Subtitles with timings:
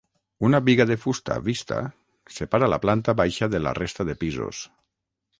[0.47, 1.77] Una biga de fusta vista
[2.37, 4.63] separa la planta baixa de la resta de pisos.